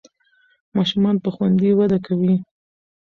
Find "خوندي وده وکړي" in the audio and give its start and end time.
1.35-2.35